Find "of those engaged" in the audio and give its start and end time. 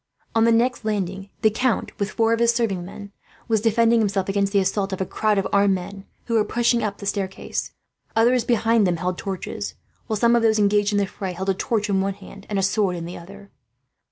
10.35-10.91